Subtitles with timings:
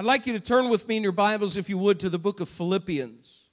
[0.00, 2.20] I'd like you to turn with me in your Bibles, if you would, to the
[2.20, 3.46] book of Philippians.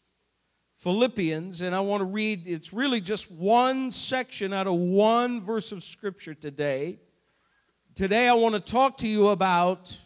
[0.75, 5.71] Philippians, and I want to read, it's really just one section out of one verse
[5.71, 7.00] of Scripture today.
[7.96, 9.97] Today, I want to talk to you about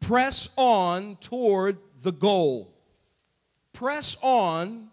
[0.00, 2.74] press on toward the goal.
[3.72, 4.88] Press on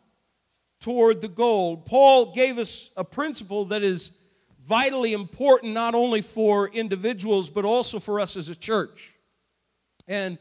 [0.80, 1.78] toward the goal.
[1.78, 4.12] Paul gave us a principle that is
[4.64, 9.16] vitally important not only for individuals but also for us as a church.
[10.08, 10.38] And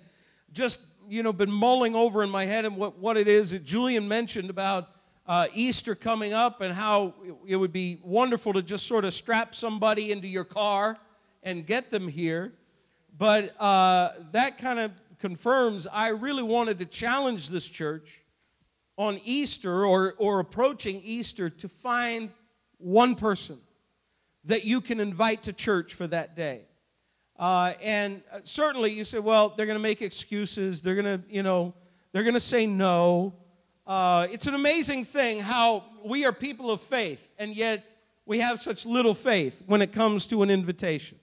[0.53, 3.65] just, you know, been mulling over in my head and what, what it is that
[3.65, 4.91] Julian mentioned about
[5.27, 7.15] uh, Easter coming up and how
[7.47, 10.97] it would be wonderful to just sort of strap somebody into your car
[11.43, 12.55] and get them here.
[13.17, 18.23] But uh, that kind of confirms I really wanted to challenge this church
[18.97, 22.31] on Easter or, or approaching Easter to find
[22.79, 23.59] one person
[24.45, 26.63] that you can invite to church for that day.
[27.39, 30.83] Uh, and uh, certainly you say, well, they're going to make excuses.
[30.83, 31.73] They're going to, you know,
[32.13, 33.35] they're going to say no.
[33.87, 37.85] Uh, it's an amazing thing how we are people of faith, and yet
[38.27, 41.19] we have such little faith when it comes to an invitation.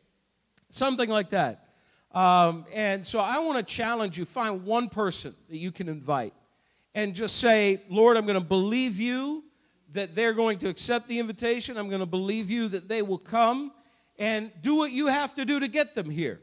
[0.69, 1.67] Something like that.
[2.11, 6.33] Um, and so I want to challenge you find one person that you can invite
[6.95, 9.43] and just say, Lord, I'm going to believe you
[9.93, 11.77] that they're going to accept the invitation.
[11.77, 13.73] I'm going to believe you that they will come
[14.17, 16.41] and do what you have to do to get them here.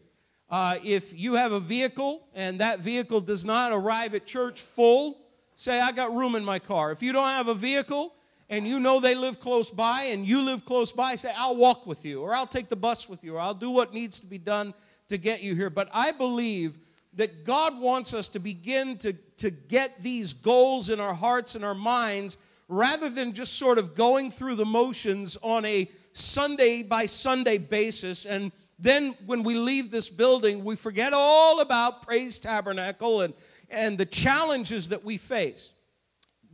[0.51, 5.19] Uh, if you have a vehicle and that vehicle does not arrive at church full,
[5.57, 6.93] say, I got room in my car.
[6.93, 8.15] If you don't have a vehicle
[8.51, 11.87] and you know they live close by and you live close by, say, I'll walk
[11.87, 14.27] with you, or I'll take the bus with you, or I'll do what needs to
[14.27, 14.75] be done
[15.09, 15.71] to get you here.
[15.71, 16.79] But I believe
[17.15, 21.65] that God wants us to begin to, to get these goals in our hearts and
[21.65, 22.37] our minds
[22.69, 28.27] rather than just sort of going through the motions on a Sunday by Sunday basis.
[28.27, 33.35] And then when we leave this building, we forget all about Praise Tabernacle and,
[33.71, 35.73] and the challenges that we face.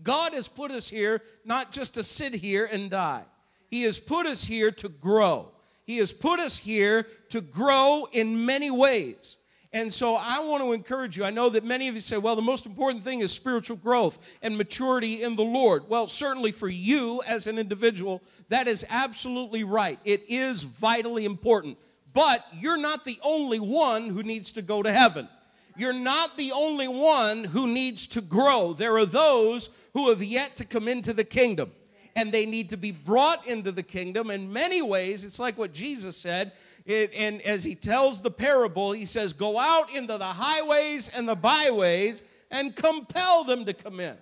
[0.02, 3.24] God has put us here not just to sit here and die,
[3.68, 5.50] He has put us here to grow.
[5.84, 9.38] He has put us here to grow in many ways.
[9.72, 11.24] And so I want to encourage you.
[11.24, 14.18] I know that many of you say, well, the most important thing is spiritual growth
[14.40, 15.88] and maturity in the Lord.
[15.88, 19.98] Well, certainly for you as an individual, that is absolutely right.
[20.04, 21.76] It is vitally important.
[22.14, 25.28] But you're not the only one who needs to go to heaven.
[25.76, 28.72] You're not the only one who needs to grow.
[28.72, 31.72] There are those who have yet to come into the kingdom
[32.16, 34.28] and they need to be brought into the kingdom.
[34.28, 36.50] In many ways, it's like what Jesus said.
[36.88, 41.28] It, and as he tells the parable, he says, Go out into the highways and
[41.28, 44.16] the byways and compel them to come in.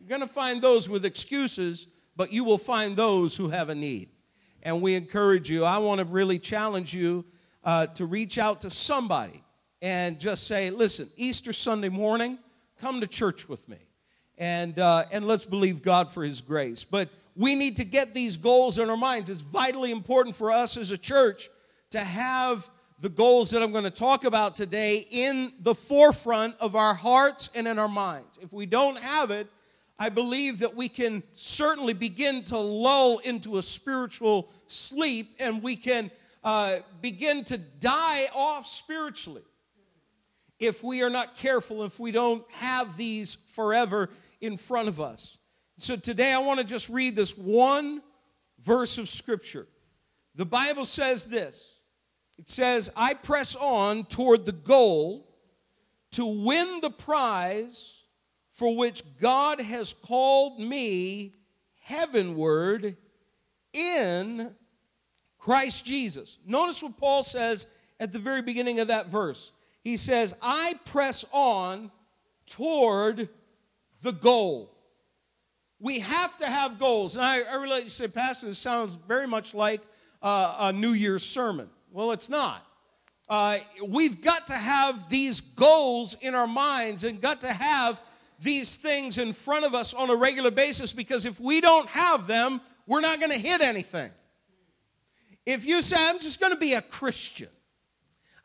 [0.00, 3.76] You're going to find those with excuses, but you will find those who have a
[3.76, 4.08] need.
[4.64, 7.24] And we encourage you, I want to really challenge you
[7.62, 9.44] uh, to reach out to somebody
[9.80, 12.40] and just say, Listen, Easter Sunday morning,
[12.80, 13.78] come to church with me.
[14.36, 16.82] And, uh, and let's believe God for his grace.
[16.82, 19.30] But we need to get these goals in our minds.
[19.30, 21.48] It's vitally important for us as a church
[21.90, 22.70] to have
[23.00, 27.50] the goals that I'm going to talk about today in the forefront of our hearts
[27.54, 28.38] and in our minds.
[28.40, 29.48] If we don't have it,
[29.98, 35.76] I believe that we can certainly begin to lull into a spiritual sleep and we
[35.76, 36.10] can
[36.44, 39.42] uh, begin to die off spiritually
[40.58, 45.38] if we are not careful, if we don't have these forever in front of us.
[45.78, 48.02] So today I want to just read this one
[48.62, 49.66] verse of Scripture.
[50.34, 51.79] The Bible says this
[52.40, 55.28] it says, I press on toward the goal
[56.12, 58.02] to win the prize
[58.50, 61.34] for which God has called me
[61.82, 62.96] heavenward
[63.74, 64.52] in
[65.38, 66.38] Christ Jesus.
[66.46, 67.66] Notice what Paul says
[68.00, 69.52] at the very beginning of that verse.
[69.82, 71.90] He says, I press on
[72.46, 73.28] toward
[74.00, 74.74] the goal.
[75.78, 77.16] We have to have goals.
[77.16, 79.82] And I, I really like say, Pastor, this sounds very much like
[80.22, 81.68] uh, a New Year's sermon.
[81.92, 82.66] Well, it's not.
[83.28, 88.00] Uh, we've got to have these goals in our minds and got to have
[88.40, 92.26] these things in front of us on a regular basis because if we don't have
[92.26, 94.10] them, we're not going to hit anything.
[95.46, 97.48] If you say, I'm just going to be a Christian,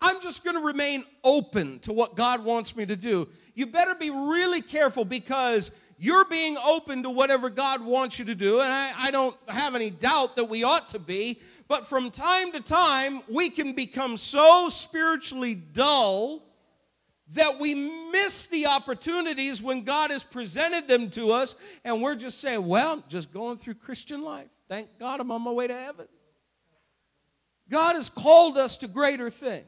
[0.01, 3.95] I'm just going to remain open to what God wants me to do, you better
[3.95, 8.59] be really careful because you're being open to whatever God wants you to do.
[8.59, 11.39] And I, I, don't have any doubt that we ought to be.
[11.67, 16.43] But from time to time, we can become so spiritually dull
[17.33, 17.73] that we
[18.11, 21.55] miss the opportunities when God has presented them to us.
[21.83, 24.47] And we're just saying, well, just going through Christian life.
[24.67, 26.07] Thank God I'm on my way to heaven.
[27.69, 29.65] God has called us to greater things.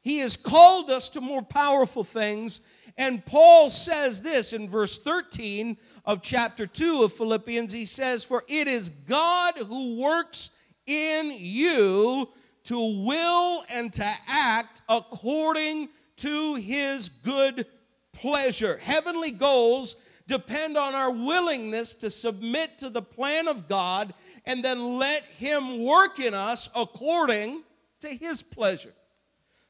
[0.00, 2.60] He has called us to more powerful things.
[2.96, 7.72] And Paul says this in verse 13 of chapter 2 of Philippians.
[7.72, 10.50] He says, For it is God who works
[10.86, 12.28] in you
[12.64, 17.66] to will and to act according to his good
[18.12, 18.76] pleasure.
[18.76, 19.96] Heavenly goals
[20.26, 24.14] depend on our willingness to submit to the plan of God
[24.46, 27.62] and then let him work in us according
[28.00, 28.92] to his pleasure.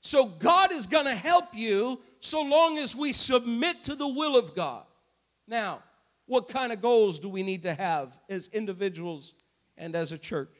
[0.01, 4.37] So God is going to help you so long as we submit to the will
[4.37, 4.85] of God.
[5.47, 5.83] Now,
[6.27, 9.35] what kind of goals do we need to have as individuals
[9.77, 10.51] and as a church?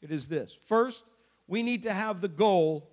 [0.00, 0.56] It is this.
[0.66, 1.04] First,
[1.46, 2.90] we need to have the goal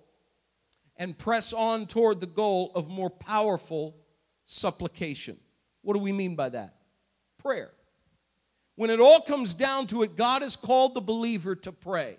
[0.96, 3.96] and press on toward the goal of more powerful
[4.46, 5.36] supplication.
[5.82, 6.74] What do we mean by that?
[7.38, 7.70] Prayer.
[8.76, 12.18] When it all comes down to it, God has called the believer to pray.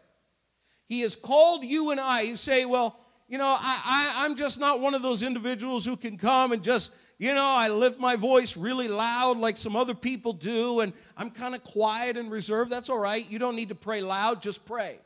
[0.87, 2.21] He has called you and I.
[2.21, 5.97] You say, well, you know, I, I, I'm just not one of those individuals who
[5.97, 9.95] can come and just, you know, I lift my voice really loud like some other
[9.95, 12.71] people do, and I'm kind of quiet and reserved.
[12.71, 13.27] That's all right.
[13.29, 14.99] You don't need to pray loud, just pray.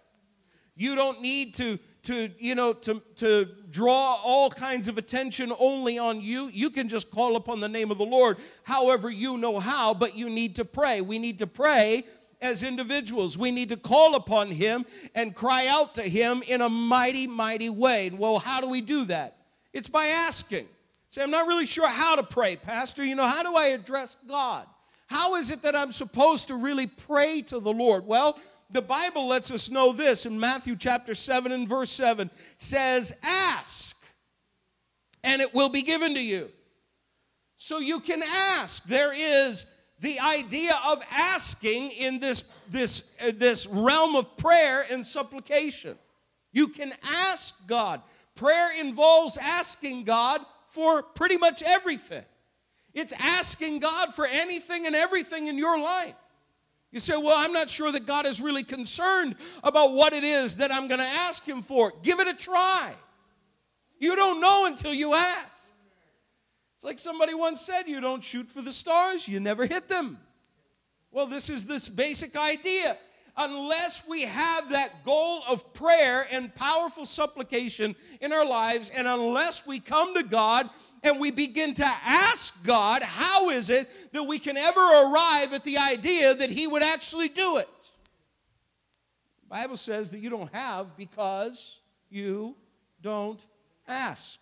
[0.76, 6.00] You don't need to to you know to to draw all kinds of attention only
[6.00, 9.60] on you you can just call upon the name of the lord however you know
[9.60, 12.04] how but you need to pray we need to pray
[12.42, 13.38] as individuals.
[13.38, 17.70] We need to call upon Him and cry out to Him in a mighty, mighty
[17.70, 18.10] way.
[18.10, 19.38] Well, how do we do that?
[19.72, 20.68] It's by asking.
[21.12, 23.04] Say, I'm not really sure how to pray, Pastor.
[23.04, 24.66] You know, how do I address God?
[25.08, 28.08] How is it that I'm supposed to really pray to the Lord?
[28.08, 33.14] Well, the Bible lets us know this in Matthew chapter 7 and verse 7 says,
[33.24, 33.98] Ask,
[35.22, 36.48] and it will be given to you.
[37.58, 38.86] So you can ask.
[38.86, 39.66] There is
[40.00, 45.98] the idea of asking in this, this, uh, this realm of prayer and supplication.
[46.54, 48.02] You can ask God.
[48.34, 50.40] Prayer involves asking God
[50.72, 52.24] for pretty much everything.
[52.94, 56.16] It's asking God for anything and everything in your life.
[56.92, 60.56] You say, Well, I'm not sure that God is really concerned about what it is
[60.56, 61.94] that I'm going to ask Him for.
[62.04, 62.94] Give it a try.
[64.00, 65.72] You don't know until you ask.
[66.76, 70.18] It's like somebody once said you don't shoot for the stars, you never hit them.
[71.12, 72.98] Well, this is this basic idea.
[73.38, 79.66] Unless we have that goal of prayer and powerful supplication in our lives, and unless
[79.66, 80.70] we come to God
[81.02, 85.64] and we begin to ask God, how is it that we can ever arrive at
[85.64, 87.70] the idea that He would actually do it?
[89.44, 91.80] The Bible says that you don't have because
[92.10, 92.56] you
[93.02, 93.46] don't
[93.88, 94.40] ask.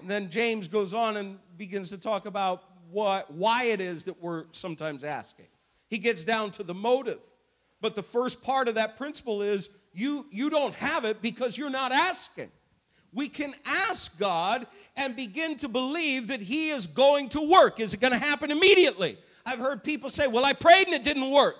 [0.00, 4.22] And then James goes on and begins to talk about what, why it is that
[4.22, 5.46] we're sometimes asking.
[5.88, 7.20] He gets down to the motive.
[7.84, 11.68] But the first part of that principle is you, you don't have it because you're
[11.68, 12.50] not asking.
[13.12, 14.66] We can ask God
[14.96, 17.80] and begin to believe that He is going to work.
[17.80, 19.18] Is it going to happen immediately?
[19.44, 21.56] I've heard people say, Well, I prayed and it didn't work.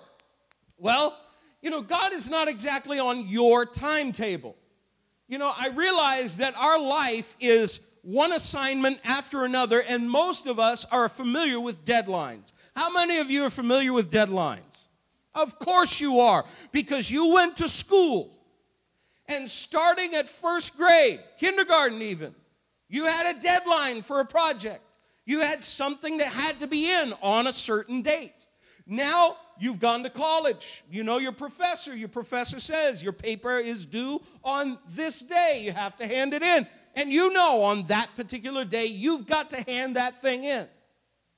[0.79, 1.15] Well,
[1.61, 4.57] you know, God is not exactly on your timetable.
[5.29, 10.59] You know, I realize that our life is one assignment after another, and most of
[10.59, 12.55] us are familiar with deadlines.
[12.75, 14.84] How many of you are familiar with deadlines?
[15.35, 18.31] Of course you are, because you went to school.
[19.27, 22.35] And starting at first grade, kindergarten even,
[22.89, 24.83] you had a deadline for a project.
[25.25, 28.47] You had something that had to be in on a certain date.
[28.87, 30.85] Now you've gone to college.
[30.91, 31.97] You know your professor.
[31.97, 35.63] Your professor says your paper is due on this day.
[35.65, 36.67] You have to hand it in.
[36.95, 40.69] And you know on that particular day, you've got to hand that thing in.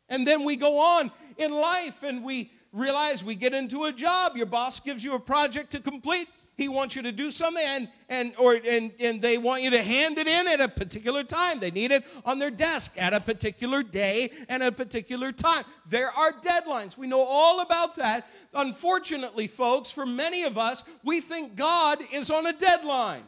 [0.08, 4.36] And then we go on in life and we realize we get into a job.
[4.36, 6.28] Your boss gives you a project to complete.
[6.56, 9.82] He wants you to do something and, and, or, and, and they want you to
[9.82, 11.60] hand it in at a particular time.
[11.60, 15.64] They need it on their desk at a particular day and a particular time.
[15.86, 16.96] There are deadlines.
[16.96, 18.26] We know all about that.
[18.54, 23.24] Unfortunately, folks, for many of us, we think God is on a deadline.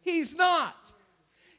[0.00, 0.92] He's not.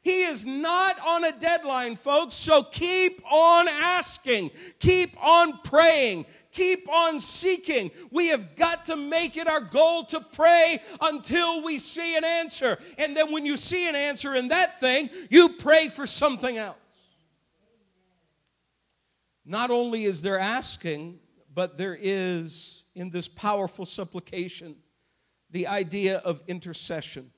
[0.04, 6.88] He is not on a deadline, folks, so keep on asking, keep on praying, keep
[6.88, 7.90] on seeking.
[8.10, 12.78] We have got to make it our goal to pray until we see an answer.
[12.96, 16.78] And then when you see an answer in that thing, you pray for something else.
[19.44, 21.18] Not only is there asking,
[21.52, 24.76] but there is in this powerful supplication
[25.50, 27.30] the idea of intercession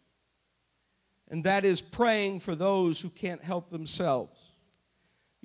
[1.28, 4.35] and that is praying for those who can't help themselves.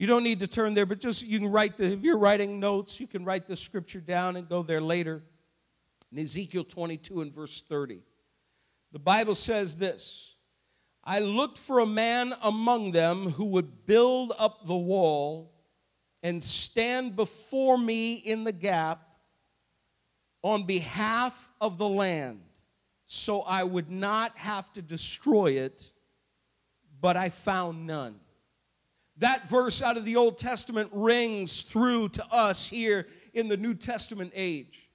[0.01, 2.59] You don't need to turn there, but just you can write the, if you're writing
[2.59, 5.21] notes, you can write the scripture down and go there later.
[6.11, 8.01] In Ezekiel 22 and verse 30,
[8.91, 10.37] the Bible says this
[11.03, 15.53] I looked for a man among them who would build up the wall
[16.23, 19.07] and stand before me in the gap
[20.41, 22.41] on behalf of the land,
[23.05, 25.91] so I would not have to destroy it,
[26.99, 28.15] but I found none.
[29.21, 33.75] That verse out of the Old Testament rings through to us here in the New
[33.75, 34.89] Testament age.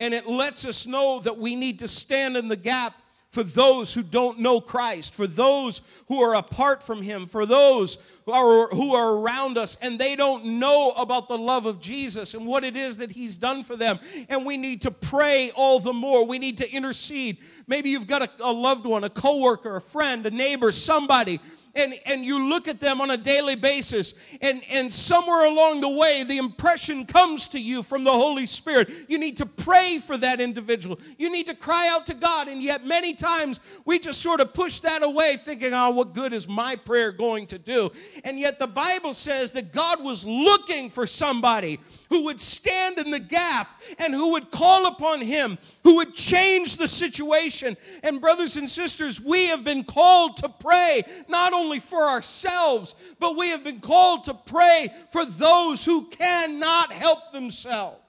[0.00, 2.94] And it lets us know that we need to stand in the gap
[3.30, 7.98] for those who don't know Christ, for those who are apart from Him, for those
[8.24, 12.32] who are, who are around us and they don't know about the love of Jesus
[12.32, 14.00] and what it is that He's done for them.
[14.30, 16.24] And we need to pray all the more.
[16.24, 17.40] We need to intercede.
[17.66, 21.40] Maybe you've got a, a loved one, a coworker, a friend, a neighbor, somebody
[21.76, 25.88] and, and you look at them on a daily basis, and, and somewhere along the
[25.88, 28.90] way, the impression comes to you from the Holy Spirit.
[29.08, 30.98] You need to pray for that individual.
[31.18, 34.54] You need to cry out to God, and yet many times we just sort of
[34.54, 37.90] push that away, thinking, oh, what good is my prayer going to do?
[38.24, 43.10] And yet the Bible says that God was looking for somebody who would stand in
[43.10, 47.76] the gap and who would call upon Him, who would change the situation.
[48.02, 53.36] And, brothers and sisters, we have been called to pray not only for ourselves, but
[53.36, 58.00] we have been called to pray for those who cannot help themselves.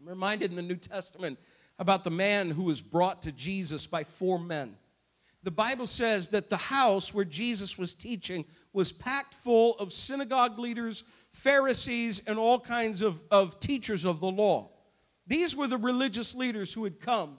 [0.00, 1.38] I'm reminded in the New Testament
[1.78, 4.76] about the man who was brought to Jesus by four men.
[5.44, 10.58] The Bible says that the house where Jesus was teaching was packed full of synagogue
[10.58, 14.70] leaders Pharisees, and all kinds of, of teachers of the law.
[15.26, 17.38] These were the religious leaders who had come.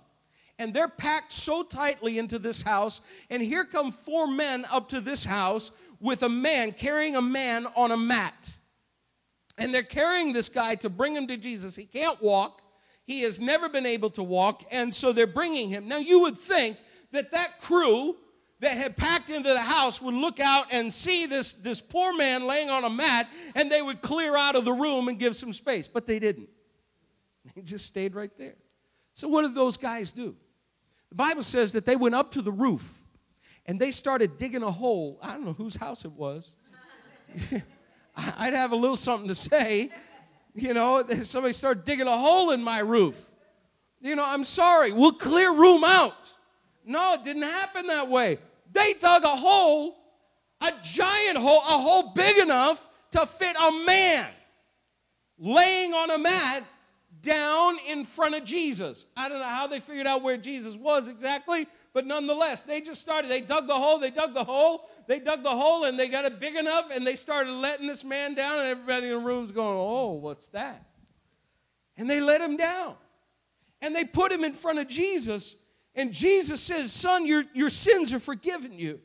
[0.59, 3.01] And they're packed so tightly into this house.
[3.29, 7.67] And here come four men up to this house with a man carrying a man
[7.75, 8.53] on a mat.
[9.57, 11.75] And they're carrying this guy to bring him to Jesus.
[11.75, 12.61] He can't walk,
[13.05, 14.63] he has never been able to walk.
[14.71, 15.87] And so they're bringing him.
[15.87, 16.77] Now, you would think
[17.11, 18.17] that that crew
[18.63, 22.45] that had packed into the house would look out and see this, this poor man
[22.45, 25.53] laying on a mat and they would clear out of the room and give some
[25.53, 25.87] space.
[25.87, 26.49] But they didn't.
[27.55, 28.55] They just stayed right there.
[29.13, 30.35] So, what did those guys do?
[31.09, 33.03] The Bible says that they went up to the roof
[33.65, 35.19] and they started digging a hole.
[35.21, 36.55] I don't know whose house it was.
[38.15, 39.91] I'd have a little something to say.
[40.55, 43.29] You know, somebody started digging a hole in my roof.
[44.01, 46.33] You know, I'm sorry, we'll clear room out.
[46.85, 48.39] No, it didn't happen that way.
[48.73, 49.95] They dug a hole,
[50.59, 54.27] a giant hole, a hole big enough to fit a man
[55.37, 56.63] laying on a mat
[57.21, 59.05] down in front of Jesus.
[59.15, 63.01] I don't know how they figured out where Jesus was exactly, but nonetheless, they just
[63.01, 63.31] started.
[63.31, 66.25] They dug the hole, they dug the hole, they dug the hole, and they got
[66.25, 69.51] it big enough, and they started letting this man down, and everybody in the room's
[69.51, 70.85] going, Oh, what's that?
[71.97, 72.95] And they let him down.
[73.81, 75.55] And they put him in front of Jesus,
[75.95, 78.99] and Jesus says, Son, your, your sins are forgiven you,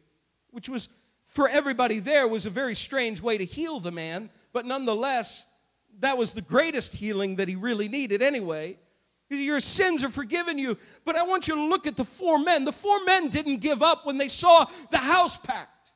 [0.51, 0.89] which was
[1.25, 5.45] for everybody there was a very strange way to heal the man, but nonetheless,
[6.01, 8.79] that was the greatest healing that he really needed anyway.
[9.31, 10.79] Your sins are forgiven you.
[11.05, 12.65] But I want you to look at the four men.
[12.65, 15.93] The four men didn't give up when they saw the house packed.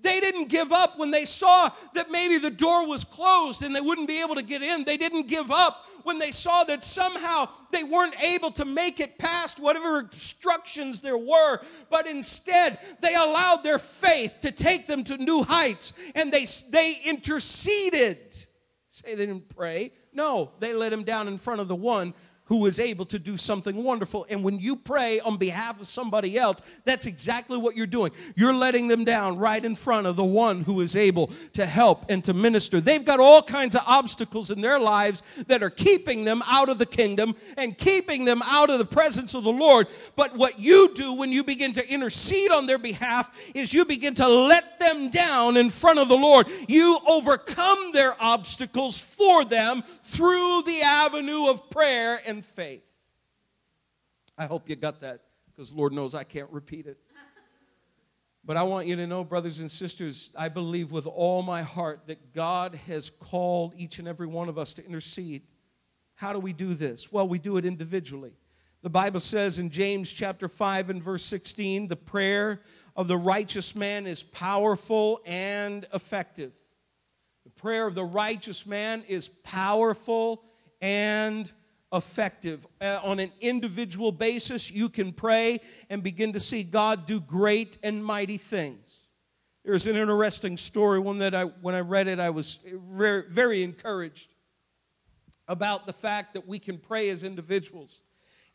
[0.00, 3.80] They didn't give up when they saw that maybe the door was closed and they
[3.80, 4.84] wouldn't be able to get in.
[4.84, 9.18] They didn't give up when they saw that somehow they weren't able to make it
[9.18, 11.60] past whatever obstructions there were,
[11.90, 16.96] but instead they allowed their faith to take them to new heights and they, they
[17.04, 18.18] interceded.
[18.88, 19.92] Say they didn't pray.
[20.12, 22.14] No, they let him down in front of the one
[22.46, 24.26] who is able to do something wonderful.
[24.30, 28.12] And when you pray on behalf of somebody else, that's exactly what you're doing.
[28.36, 32.06] You're letting them down right in front of the one who is able to help
[32.08, 32.80] and to minister.
[32.80, 36.78] They've got all kinds of obstacles in their lives that are keeping them out of
[36.78, 39.88] the kingdom and keeping them out of the presence of the Lord.
[40.14, 44.14] But what you do when you begin to intercede on their behalf is you begin
[44.16, 46.46] to let them down in front of the Lord.
[46.68, 52.84] You overcome their obstacles for them through the avenue of prayer and faith.
[54.38, 56.98] I hope you got that because Lord knows I can't repeat it.
[58.44, 62.02] But I want you to know, brothers and sisters, I believe with all my heart
[62.06, 65.42] that God has called each and every one of us to intercede.
[66.14, 67.10] How do we do this?
[67.10, 68.34] Well, we do it individually.
[68.82, 72.60] The Bible says in James chapter 5 and verse 16, the prayer
[72.94, 76.52] of the righteous man is powerful and effective
[77.44, 80.44] The prayer of the righteous man is powerful
[80.80, 81.50] and
[81.92, 82.66] effective.
[82.80, 87.78] Uh, on an individual basis, you can pray and begin to see God do great
[87.82, 89.00] and mighty things.
[89.64, 93.62] There's an interesting story, one that I, when I read it, I was very, very
[93.62, 94.30] encouraged
[95.48, 98.00] about the fact that we can pray as individuals.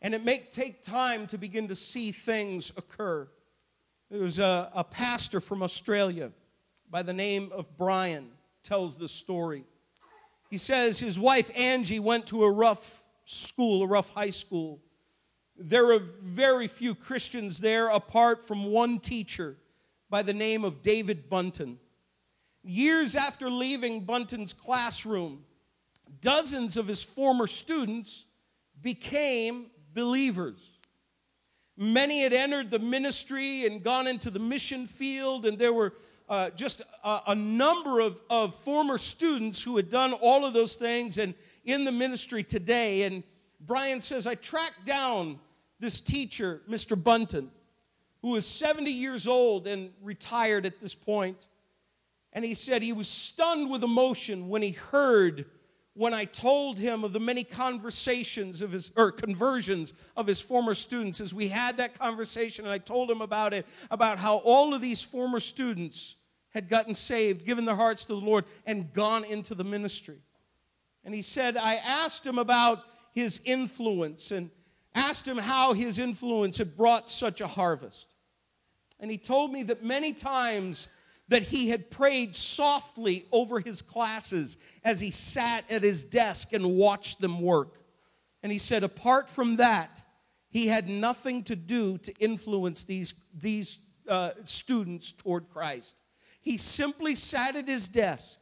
[0.00, 3.28] And it may take time to begin to see things occur.
[4.10, 6.32] There was a, a pastor from Australia
[6.90, 8.28] by the name of Brian
[8.62, 9.64] tells this story.
[10.50, 14.80] He says his wife Angie went to a rough school, a rough high school.
[15.56, 19.56] There were very few Christians there apart from one teacher
[20.08, 21.78] by the name of David Bunton.
[22.62, 25.44] Years after leaving Bunton's classroom,
[26.20, 28.26] dozens of his former students
[28.80, 30.60] became believers.
[31.76, 35.94] Many had entered the ministry and gone into the mission field, and there were
[36.28, 40.76] uh, just a, a number of, of former students who had done all of those
[40.76, 43.02] things and in the ministry today.
[43.02, 43.22] And
[43.60, 45.38] Brian says, I tracked down
[45.80, 47.00] this teacher, Mr.
[47.00, 47.50] Bunton,
[48.22, 51.46] who is 70 years old and retired at this point.
[52.32, 55.44] And he said he was stunned with emotion when he heard
[55.94, 60.72] when I told him of the many conversations of his or conversions of his former
[60.72, 64.72] students as we had that conversation and I told him about it about how all
[64.72, 66.16] of these former students
[66.54, 70.18] had gotten saved, given their hearts to the Lord and gone into the ministry.
[71.04, 74.50] And he said I asked him about his influence and
[74.94, 78.14] asked him how his influence had brought such a harvest.
[79.00, 80.88] And he told me that many times
[81.28, 86.76] that he had prayed softly over his classes as he sat at his desk and
[86.76, 87.78] watched them work.
[88.42, 90.02] And he said, apart from that,
[90.50, 93.78] he had nothing to do to influence these, these
[94.08, 96.00] uh, students toward Christ.
[96.40, 98.40] He simply sat at his desk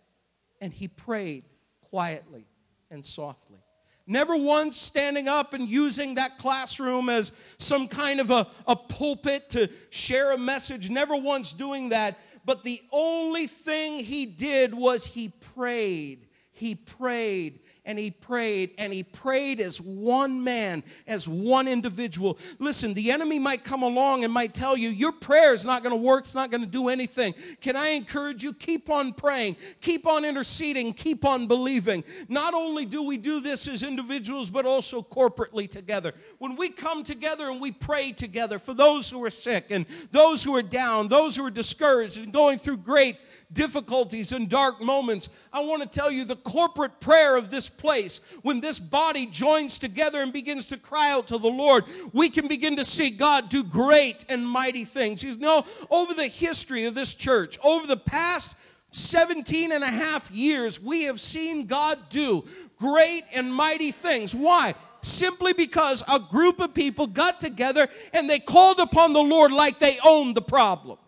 [0.60, 1.44] and he prayed
[1.82, 2.46] quietly
[2.90, 3.58] and softly.
[4.06, 9.50] Never once standing up and using that classroom as some kind of a, a pulpit
[9.50, 10.90] to share a message.
[10.90, 16.26] Never once doing that but the only thing he did was he prayed.
[16.52, 22.38] He prayed and he prayed and he prayed as one man, as one individual.
[22.58, 25.92] Listen, the enemy might come along and might tell you, your prayer is not going
[25.92, 27.34] to work, it's not going to do anything.
[27.60, 28.52] Can I encourage you?
[28.52, 32.04] Keep on praying, keep on interceding, keep on believing.
[32.28, 36.14] Not only do we do this as individuals, but also corporately together.
[36.38, 40.44] When we come together and we pray together for those who are sick and those
[40.44, 43.16] who are down, those who are discouraged and going through great
[43.52, 48.20] difficulties and dark moments, I want to tell you the corporate prayer of this place,
[48.42, 52.48] when this body joins together and begins to cry out to the Lord, we can
[52.48, 55.22] begin to see God do great and mighty things.
[55.22, 58.56] You know, over the history of this church, over the past
[58.92, 62.44] 17 and a half years, we have seen God do
[62.78, 64.34] great and mighty things.
[64.34, 64.74] Why?
[65.02, 69.78] Simply because a group of people got together and they called upon the Lord like
[69.78, 70.98] they owned the problem.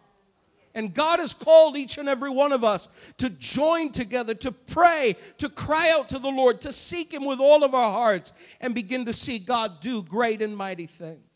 [0.75, 5.17] And God has called each and every one of us to join together, to pray,
[5.39, 8.75] to cry out to the Lord, to seek Him with all of our hearts, and
[8.75, 11.29] begin to see God do great and mighty things.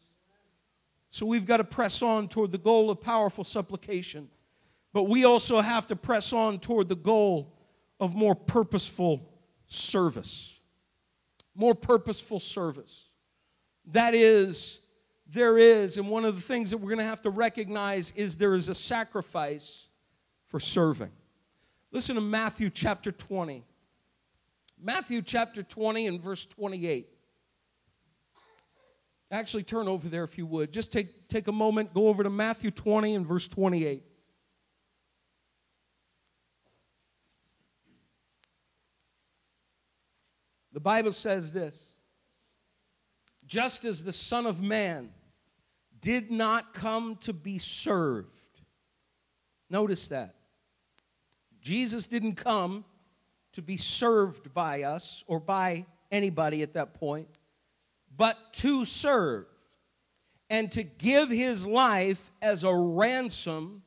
[1.10, 4.28] So we've got to press on toward the goal of powerful supplication.
[4.92, 7.52] But we also have to press on toward the goal
[8.00, 9.28] of more purposeful
[9.66, 10.58] service.
[11.54, 13.04] More purposeful service.
[13.86, 14.80] That is,
[15.28, 18.36] there is, and one of the things that we're going to have to recognize is
[18.36, 19.88] there is a sacrifice
[20.46, 21.10] for serving.
[21.90, 23.64] Listen to Matthew chapter 20.
[24.80, 27.08] Matthew chapter 20 and verse 28.
[29.30, 30.72] Actually, turn over there if you would.
[30.72, 34.04] Just take, take a moment, go over to Matthew 20 and verse 28.
[40.72, 41.95] The Bible says this
[43.46, 45.10] just as the Son of Man
[46.00, 48.28] did not come to be served.
[49.70, 50.34] Notice that.
[51.60, 52.84] Jesus didn't come
[53.52, 57.28] to be served by us or by anybody at that point,
[58.16, 59.46] but to serve
[60.48, 63.82] and to give his life as a ransom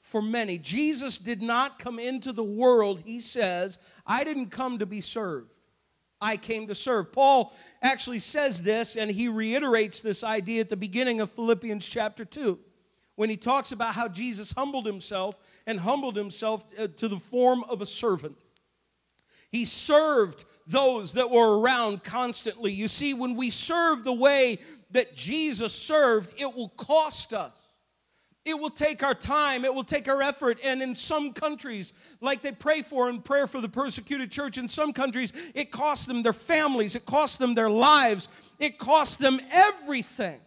[0.00, 0.58] for many.
[0.58, 5.59] Jesus did not come into the world, he says, I didn't come to be served.
[6.20, 7.12] I came to serve.
[7.12, 7.52] Paul
[7.82, 12.58] actually says this, and he reiterates this idea at the beginning of Philippians chapter 2
[13.16, 17.64] when he talks about how Jesus humbled himself and humbled himself uh, to the form
[17.68, 18.38] of a servant.
[19.50, 22.72] He served those that were around constantly.
[22.72, 24.60] You see, when we serve the way
[24.92, 27.52] that Jesus served, it will cost us.
[28.44, 30.58] It will take our time, it will take our effort.
[30.64, 34.66] And in some countries, like they pray for and prayer for the persecuted church, in
[34.66, 39.40] some countries, it costs them their families, it costs them their lives, it costs them
[39.52, 40.40] everything.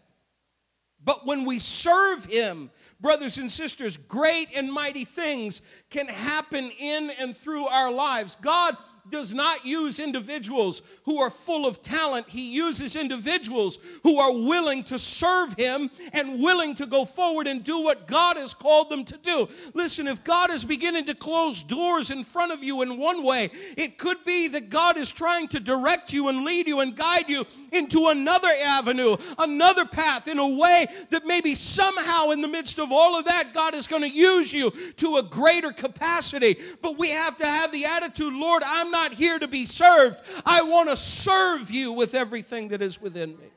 [1.06, 7.12] But when we serve Him, brothers and sisters, great and mighty things can happen in
[7.12, 8.38] and through our lives.
[8.42, 8.78] God
[9.10, 12.30] does not use individuals who are full of talent.
[12.30, 17.63] He uses individuals who are willing to serve Him and willing to go forward and
[17.63, 19.50] do what God has called them to do.
[19.74, 23.52] Listen, if God is beginning to close doors in front of you in one way,
[23.76, 27.28] it could be that God is trying to direct you and lead you and guide
[27.28, 32.80] you into another avenue, another path in a way that maybe somehow in the midst
[32.80, 36.58] of all of that, God is going to use you to a greater capacity.
[36.82, 40.18] But we have to have the attitude, Lord, I'm not here to be served.
[40.46, 43.48] I want to serve you with everything that is within me.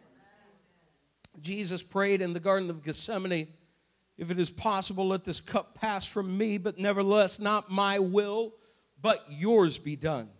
[1.40, 3.46] Jesus prayed in the Garden of Gethsemane,
[4.18, 8.54] If it is possible, let this cup pass from me, but nevertheless, not my will,
[9.00, 10.30] but yours be done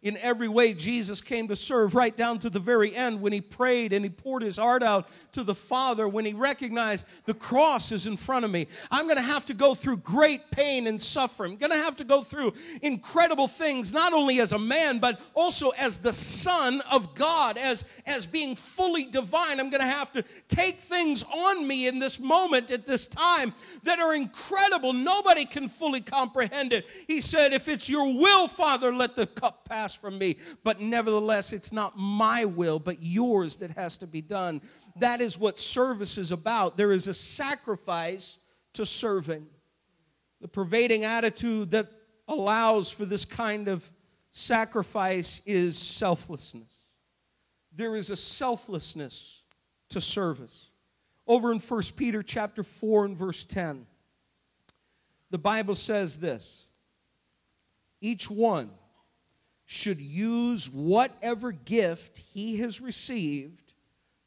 [0.00, 3.40] in every way Jesus came to serve, right down to the very end when he
[3.40, 7.90] prayed and he poured his heart out to the Father, when he recognized the cross
[7.90, 8.68] is in front of me.
[8.92, 11.52] I'm going to have to go through great pain and suffering.
[11.52, 15.20] I'm going to have to go through incredible things, not only as a man, but
[15.34, 19.58] also as the Son of God, as, as being fully divine.
[19.58, 23.52] I'm going to have to take things on me in this moment at this time
[23.82, 24.92] that are incredible.
[24.92, 26.86] Nobody can fully comprehend it.
[27.08, 30.36] He said, If it's your will, Father, let the cup pass from me.
[30.64, 34.60] But nevertheless, it's not my will, but yours that has to be done.
[34.96, 36.76] That is what service is about.
[36.76, 38.38] There is a sacrifice
[38.74, 39.46] to serving.
[40.40, 41.90] The pervading attitude that
[42.26, 43.90] allows for this kind of
[44.30, 46.72] sacrifice is selflessness.
[47.74, 49.42] There is a selflessness
[49.90, 50.68] to service.
[51.26, 53.86] Over in 1 Peter chapter 4 and verse 10,
[55.30, 56.64] the Bible says this
[58.00, 58.70] Each one
[59.70, 63.74] should use whatever gift he has received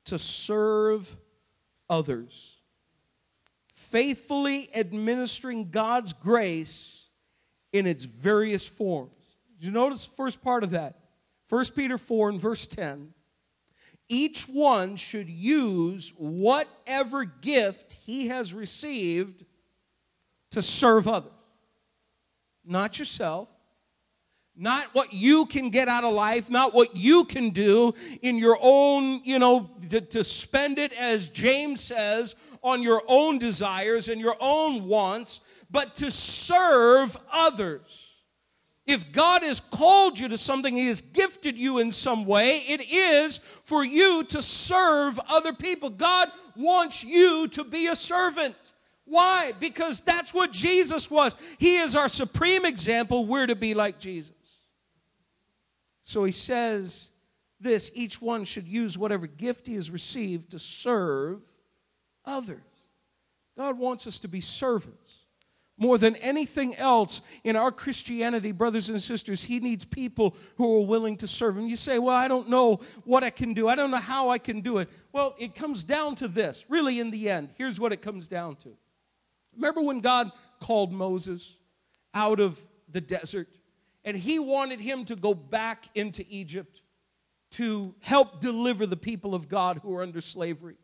[0.06, 1.18] to serve
[1.90, 2.58] others,
[3.74, 7.08] faithfully administering God's grace
[7.74, 9.36] in its various forms.
[9.58, 11.00] Did you notice the first part of that?
[11.50, 13.12] 1 Peter 4 and verse 10.
[14.08, 19.44] Each one should use whatever gift he has received
[20.52, 21.32] to serve others.
[22.64, 23.50] Not yourself,
[24.56, 28.58] not what you can get out of life, not what you can do in your
[28.62, 34.20] own, you know, to, to, spend it, as James says, on your own desires and
[34.20, 38.08] your own wants, but to serve others.
[38.86, 42.82] If God has called you to something, He has gifted you in some way, it
[42.82, 45.90] is for you to serve other people.
[45.90, 48.56] God wants you to be a servant.
[49.06, 49.54] Why?
[49.60, 51.36] Because that's what Jesus was.
[51.58, 53.26] He is our supreme example.
[53.26, 54.36] We're to be like Jesus.
[56.12, 57.08] So he says
[57.62, 61.40] this each one should use whatever gift he has received to serve
[62.26, 62.60] others.
[63.58, 65.20] God wants us to be servants.
[65.78, 70.86] More than anything else in our Christianity, brothers and sisters, He needs people who are
[70.86, 71.68] willing to serve Him.
[71.68, 73.70] You say, Well, I don't know what I can do.
[73.70, 74.90] I don't know how I can do it.
[75.14, 76.66] Well, it comes down to this.
[76.68, 78.76] Really, in the end, here's what it comes down to.
[79.56, 81.56] Remember when God called Moses
[82.14, 83.48] out of the desert?
[84.04, 86.82] And he wanted him to go back into Egypt
[87.52, 90.76] to help deliver the people of God who are under slavery.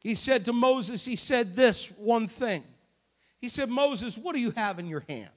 [0.00, 2.64] He said to Moses, He said this one thing.
[3.40, 5.30] He said, Moses, what do you have in your hand?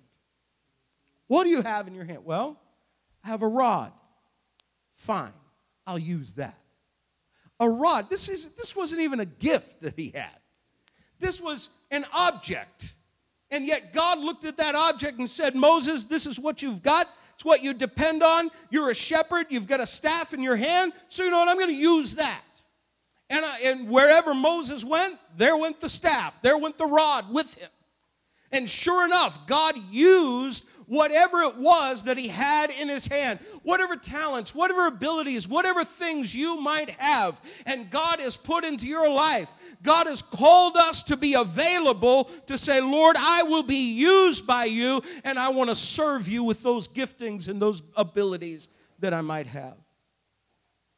[1.28, 2.26] What do you have in your hand?
[2.26, 2.60] Well,
[3.24, 3.91] I have a rod.
[4.96, 5.34] Fine,
[5.86, 6.58] I'll use that.
[7.60, 8.10] A rod.
[8.10, 10.38] This, is, this wasn't even a gift that he had,
[11.20, 12.93] this was an object
[13.49, 17.10] and yet God looked at that object and said, Moses, this is what you've got.
[17.36, 18.49] It's what you depend on.
[18.69, 19.47] You're a shepherd.
[19.49, 20.93] You've got a staff in your hand.
[21.10, 21.47] So you know what?
[21.47, 22.43] I'm going to use that.
[23.29, 26.41] And, I, and wherever Moses went, there went the staff.
[26.41, 27.69] There went the rod with him.
[28.51, 33.95] And sure enough, God used whatever it was that he had in his hand, whatever
[33.95, 39.50] talents, whatever abilities, whatever things you might have, and God has put into your life.
[39.84, 44.65] God has called us to be available to say, Lord, I will be used by
[44.65, 48.69] you, and I want to serve you with those giftings and those abilities
[49.00, 49.76] that I might have.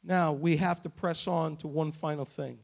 [0.03, 2.59] Now, we have to press on to one final thing,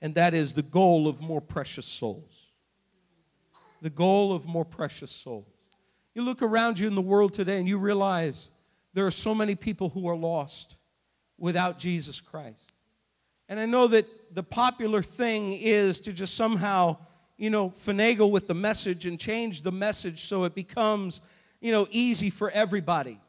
[0.00, 2.46] and that is the goal of more precious souls.
[3.82, 5.53] The goal of more precious souls.
[6.14, 8.50] You look around you in the world today and you realize
[8.94, 10.76] there are so many people who are lost
[11.38, 12.72] without Jesus Christ.
[13.48, 16.96] And I know that the popular thing is to just somehow,
[17.36, 21.20] you know, finagle with the message and change the message so it becomes,
[21.60, 23.20] you know, easy for everybody.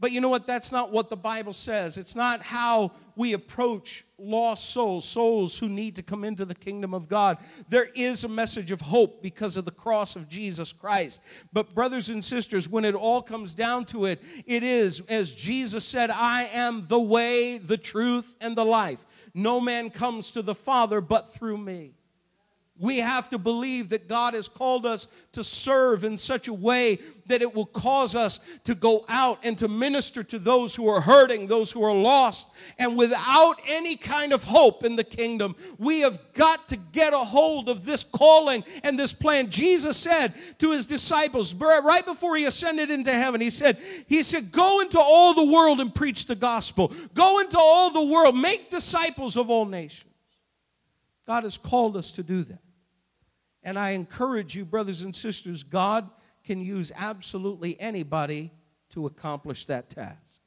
[0.00, 0.46] But you know what?
[0.46, 1.98] That's not what the Bible says.
[1.98, 6.94] It's not how we approach lost souls, souls who need to come into the kingdom
[6.94, 7.38] of God.
[7.68, 11.20] There is a message of hope because of the cross of Jesus Christ.
[11.52, 15.84] But, brothers and sisters, when it all comes down to it, it is, as Jesus
[15.84, 19.04] said, I am the way, the truth, and the life.
[19.34, 21.94] No man comes to the Father but through me.
[22.80, 26.98] We have to believe that God has called us to serve in such a way
[27.26, 31.00] that it will cause us to go out and to minister to those who are
[31.00, 32.48] hurting, those who are lost.
[32.76, 37.18] And without any kind of hope in the kingdom, we have got to get a
[37.18, 39.50] hold of this calling and this plan.
[39.50, 44.50] Jesus said to his disciples right before he ascended into heaven, he said, he said,
[44.50, 46.92] go into all the world and preach the gospel.
[47.14, 50.10] Go into all the world, make disciples of all nations.
[51.26, 52.62] God has called us to do that.
[53.62, 56.10] And I encourage you, brothers and sisters, God
[56.44, 58.52] can use absolutely anybody
[58.90, 60.40] to accomplish that task.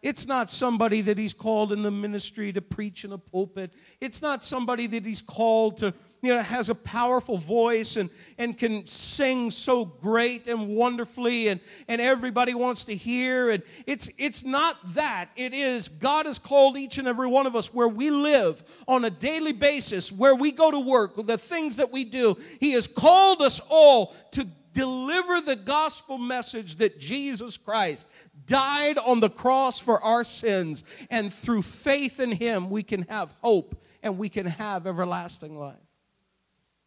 [0.00, 3.74] It's not somebody that He's called in the ministry to preach in a pulpit.
[4.00, 8.08] It's not somebody that He's called to you know, has a powerful voice and,
[8.38, 13.50] and can sing so great and wonderfully and, and everybody wants to hear.
[13.50, 15.30] And it's, it's not that.
[15.34, 19.04] It is God has called each and every one of us where we live on
[19.04, 22.36] a daily basis, where we go to work, the things that we do.
[22.60, 28.06] He has called us all to deliver the gospel message that Jesus Christ
[28.46, 30.84] died on the cross for our sins.
[31.10, 35.81] And through faith in Him, we can have hope and we can have everlasting life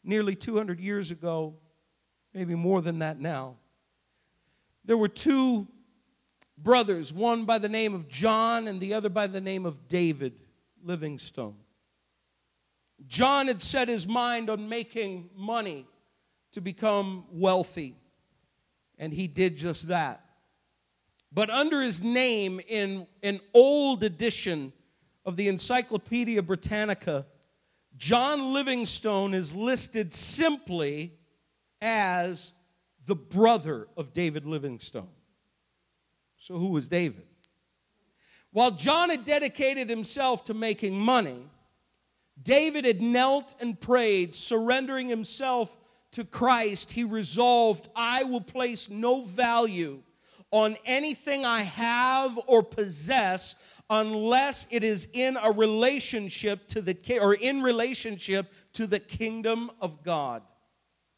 [0.06, 1.56] nearly 200 years ago,
[2.34, 3.56] maybe more than that now,
[4.84, 5.68] there were two
[6.58, 10.34] brothers, one by the name of John and the other by the name of David
[10.84, 11.56] Livingstone.
[13.08, 15.86] John had set his mind on making money
[16.54, 17.96] to become wealthy,
[18.98, 20.22] and he did just that.
[21.32, 24.72] But under his name, in an old edition
[25.26, 27.26] of the Encyclopedia Britannica,
[27.97, 31.13] John Livingstone is listed simply
[31.81, 32.51] as
[33.05, 35.10] the brother of David Livingstone.
[36.38, 37.25] So, who was David?
[38.51, 41.49] While John had dedicated himself to making money,
[42.41, 45.77] David had knelt and prayed, surrendering himself
[46.12, 46.93] to Christ.
[46.93, 50.01] He resolved, I will place no value
[50.51, 53.55] on anything I have or possess
[53.89, 60.04] unless it is in a relationship to the or in relationship to the kingdom of
[60.04, 60.41] God.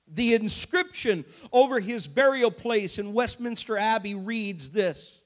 [0.07, 5.19] The inscription over his burial place in Westminster Abbey reads this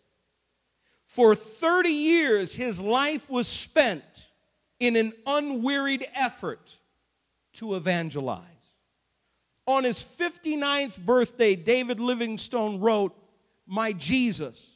[1.06, 4.04] For 30 years, his life was spent
[4.80, 6.77] in an unwearied effort
[7.54, 8.45] to evangelize.
[9.67, 13.15] On his 59th birthday, David Livingstone wrote,
[13.67, 14.71] My Jesus,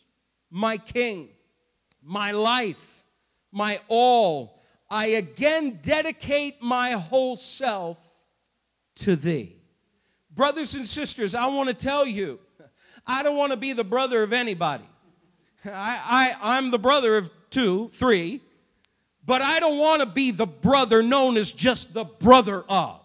[0.51, 1.29] my King,
[2.05, 3.03] my life,
[3.51, 4.61] my all.
[4.89, 7.97] I again dedicate my whole self
[8.97, 9.57] to thee.
[10.29, 12.39] Brothers and sisters, I want to tell you,
[13.07, 14.87] I don't want to be the brother of anybody.
[15.65, 18.41] I, I, I'm the brother of two, three,
[19.25, 23.01] but I don't want to be the brother known as just the brother of.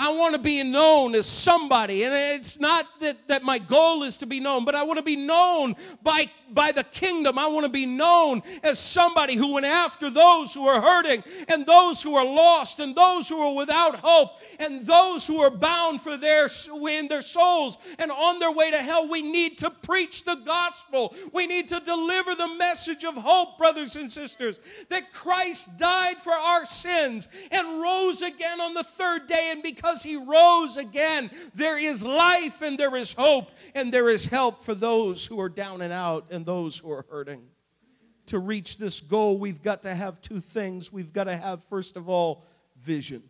[0.00, 2.04] I want to be known as somebody.
[2.04, 5.02] And it's not that, that my goal is to be known, but I want to
[5.02, 7.38] be known by, by the kingdom.
[7.38, 11.66] I want to be known as somebody who went after those who are hurting and
[11.66, 16.00] those who are lost and those who are without hope and those who are bound
[16.00, 16.48] for their,
[16.88, 19.06] in their souls and on their way to hell.
[19.06, 21.14] We need to preach the gospel.
[21.34, 26.32] We need to deliver the message of hope, brothers and sisters, that Christ died for
[26.32, 31.30] our sins and rose again on the third day and because because he rose again,
[31.54, 35.48] there is life and there is hope and there is help for those who are
[35.48, 37.42] down and out and those who are hurting.
[38.26, 40.92] To reach this goal, we've got to have two things.
[40.92, 42.44] We've got to have, first of all,
[42.80, 43.24] vision.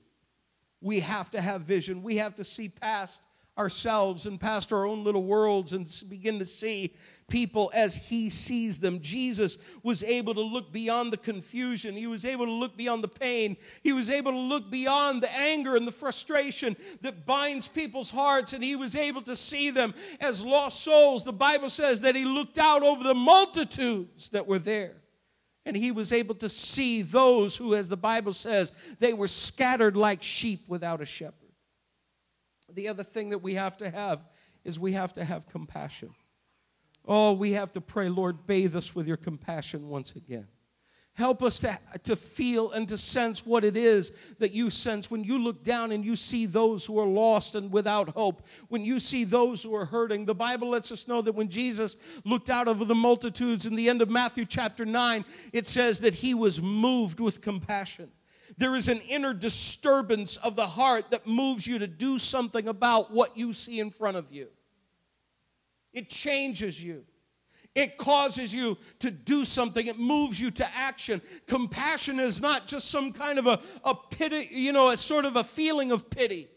[0.82, 2.02] We have to have vision.
[2.02, 3.24] We have to see past
[3.56, 6.94] ourselves and past our own little worlds and begin to see
[7.30, 9.00] people as he sees them.
[9.00, 13.08] Jesus was able to look beyond the confusion, he was able to look beyond the
[13.08, 18.10] pain, he was able to look beyond the anger and the frustration that binds people's
[18.10, 21.24] hearts, and he was able to see them as lost souls.
[21.24, 24.96] The Bible says that he looked out over the multitudes that were there.
[25.66, 29.94] And he was able to see those who, as the Bible says, they were scattered
[29.94, 31.34] like sheep without a shepherd.
[32.72, 34.26] The other thing that we have to have
[34.64, 36.14] is we have to have compassion.
[37.06, 40.46] Oh, we have to pray, Lord, bathe us with your compassion once again.
[41.14, 45.24] Help us to, to feel and to sense what it is that you sense when
[45.24, 48.98] you look down and you see those who are lost and without hope, when you
[48.98, 50.24] see those who are hurting.
[50.24, 53.88] The Bible lets us know that when Jesus looked out over the multitudes in the
[53.88, 58.10] end of Matthew chapter 9, it says that he was moved with compassion.
[58.56, 63.12] There is an inner disturbance of the heart that moves you to do something about
[63.12, 64.48] what you see in front of you.
[65.92, 67.04] It changes you.
[67.74, 69.86] It causes you to do something.
[69.86, 71.22] It moves you to action.
[71.46, 75.36] Compassion is not just some kind of a, a pity, you know, a sort of
[75.36, 76.48] a feeling of pity.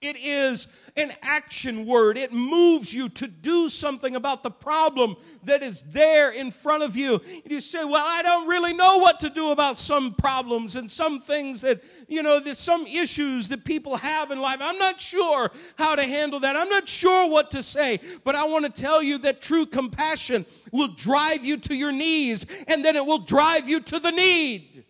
[0.00, 2.16] It is an action word.
[2.16, 6.96] It moves you to do something about the problem that is there in front of
[6.96, 7.20] you.
[7.44, 11.20] You say, Well, I don't really know what to do about some problems and some
[11.20, 14.58] things that, you know, there's some issues that people have in life.
[14.62, 16.56] I'm not sure how to handle that.
[16.56, 18.00] I'm not sure what to say.
[18.24, 22.46] But I want to tell you that true compassion will drive you to your knees
[22.68, 24.86] and then it will drive you to the need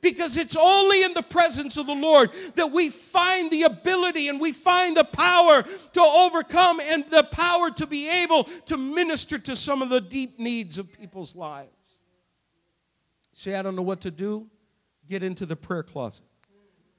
[0.00, 4.40] because it's only in the presence of the Lord that we find the ability and
[4.40, 9.56] we find the power to overcome and the power to be able to minister to
[9.56, 11.70] some of the deep needs of people's lives.
[13.32, 14.48] Say, I don't know what to do.
[15.08, 16.24] Get into the prayer closet.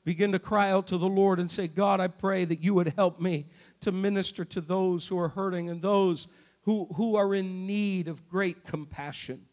[0.06, 2.94] Begin to cry out to the Lord and say, God, I pray that you would
[2.96, 3.46] help me
[3.82, 6.28] to minister to those who are hurting and those
[6.64, 9.46] who, who are in need of great compassion.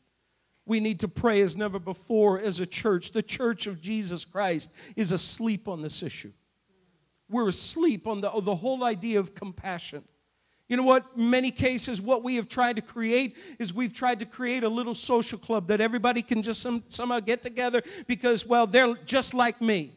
[0.66, 3.12] We need to pray as never before as a church.
[3.12, 6.32] The church of Jesus Christ is asleep on this issue.
[7.30, 10.02] We're asleep on the, the whole idea of compassion.
[10.68, 11.16] You know what?
[11.16, 14.94] Many cases, what we have tried to create is we've tried to create a little
[14.94, 19.60] social club that everybody can just some, somehow get together because, well, they're just like
[19.62, 19.92] me.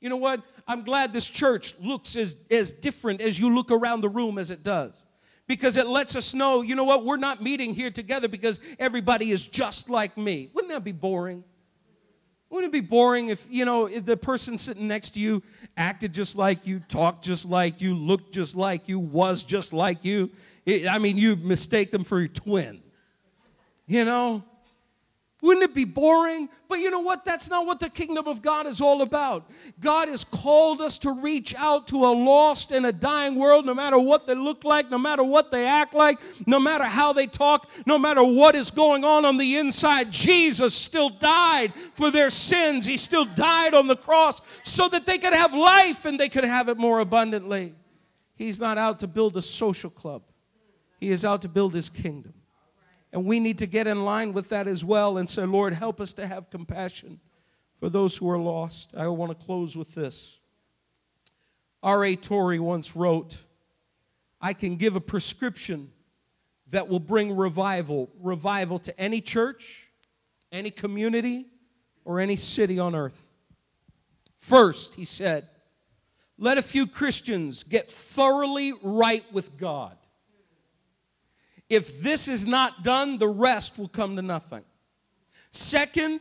[0.00, 0.42] You know what?
[0.68, 4.52] I'm glad this church looks as, as different as you look around the room as
[4.52, 5.04] it does
[5.48, 9.30] because it lets us know, you know what, we're not meeting here together because everybody
[9.32, 10.50] is just like me.
[10.54, 11.42] Wouldn't that be boring?
[12.50, 15.42] Wouldn't it be boring if, you know, if the person sitting next to you
[15.76, 20.04] acted just like you, talked just like you, looked just like you, was just like
[20.04, 20.30] you?
[20.88, 22.82] I mean, you mistake them for your twin.
[23.86, 24.44] You know?
[25.40, 26.48] Wouldn't it be boring?
[26.68, 27.24] But you know what?
[27.24, 29.48] That's not what the kingdom of God is all about.
[29.78, 33.72] God has called us to reach out to a lost and a dying world, no
[33.72, 37.28] matter what they look like, no matter what they act like, no matter how they
[37.28, 40.10] talk, no matter what is going on on the inside.
[40.10, 42.84] Jesus still died for their sins.
[42.84, 46.44] He still died on the cross so that they could have life and they could
[46.44, 47.74] have it more abundantly.
[48.34, 50.22] He's not out to build a social club,
[50.98, 52.34] He is out to build His kingdom.
[53.12, 56.00] And we need to get in line with that as well and say, Lord, help
[56.00, 57.20] us to have compassion
[57.80, 58.90] for those who are lost.
[58.96, 60.38] I want to close with this.
[61.82, 62.16] R.A.
[62.16, 63.36] Torrey once wrote,
[64.40, 65.90] I can give a prescription
[66.70, 69.88] that will bring revival, revival to any church,
[70.52, 71.46] any community,
[72.04, 73.30] or any city on earth.
[74.36, 75.48] First, he said,
[76.36, 79.96] let a few Christians get thoroughly right with God.
[81.68, 84.64] If this is not done, the rest will come to nothing.
[85.50, 86.20] Second,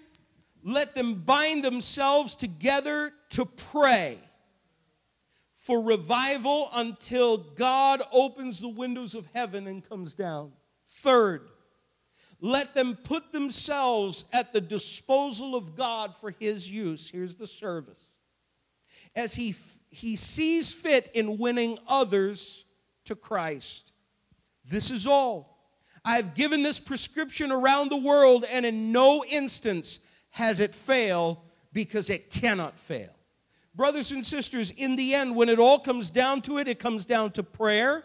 [0.63, 4.19] let them bind themselves together to pray
[5.55, 10.51] for revival until God opens the windows of heaven and comes down.
[10.87, 11.49] Third,
[12.39, 17.09] let them put themselves at the disposal of God for His use.
[17.09, 18.07] Here's the service.
[19.15, 19.55] As He,
[19.89, 22.65] he sees fit in winning others
[23.05, 23.91] to Christ.
[24.69, 25.57] This is all.
[26.03, 29.99] I have given this prescription around the world, and in no instance
[30.31, 31.37] has it failed
[31.73, 33.09] because it cannot fail.
[33.75, 37.05] Brothers and sisters, in the end, when it all comes down to it, it comes
[37.05, 38.03] down to prayer,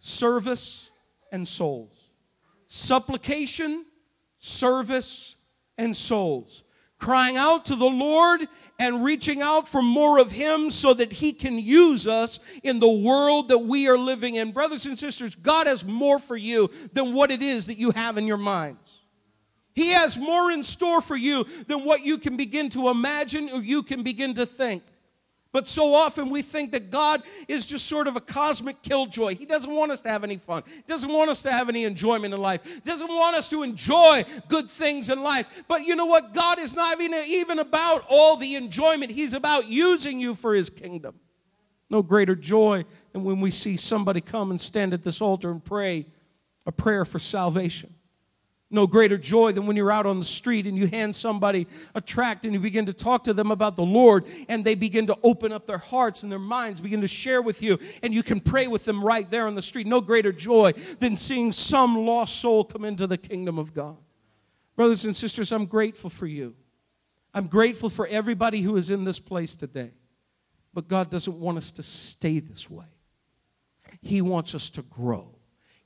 [0.00, 0.90] service,
[1.30, 2.08] and souls.
[2.66, 3.84] Supplication,
[4.38, 5.36] service,
[5.78, 6.64] and souls.
[7.00, 8.46] Crying out to the Lord
[8.78, 12.88] and reaching out for more of Him so that He can use us in the
[12.88, 14.52] world that we are living in.
[14.52, 18.16] Brothers and sisters, God has more for you than what it is that you have
[18.16, 19.00] in your minds.
[19.74, 23.62] He has more in store for you than what you can begin to imagine or
[23.62, 24.82] you can begin to think.
[25.52, 29.34] But so often we think that God is just sort of a cosmic killjoy.
[29.34, 30.62] He doesn't want us to have any fun.
[30.66, 32.60] He doesn't want us to have any enjoyment in life.
[32.64, 35.46] He doesn't want us to enjoy good things in life.
[35.66, 36.34] But you know what?
[36.34, 39.10] God is not even even about all the enjoyment.
[39.10, 41.16] He's about using you for his kingdom.
[41.88, 45.64] No greater joy than when we see somebody come and stand at this altar and
[45.64, 46.06] pray
[46.64, 47.94] a prayer for salvation
[48.70, 52.00] no greater joy than when you're out on the street and you hand somebody a
[52.00, 55.18] tract and you begin to talk to them about the Lord and they begin to
[55.22, 58.38] open up their hearts and their minds, begin to share with you, and you can
[58.38, 59.86] pray with them right there on the street.
[59.86, 63.96] No greater joy than seeing some lost soul come into the kingdom of God.
[64.76, 66.54] Brothers and sisters, I'm grateful for you.
[67.34, 69.90] I'm grateful for everybody who is in this place today.
[70.72, 72.86] But God doesn't want us to stay this way.
[74.00, 75.34] He wants us to grow.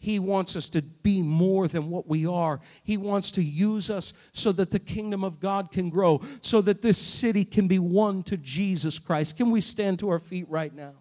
[0.04, 2.60] He wants us to be more than what we are.
[2.82, 6.82] He wants to use us so that the kingdom of God can grow, so that
[6.82, 9.38] this city can be won to Jesus Christ.
[9.38, 10.92] Can we stand to our feet right now?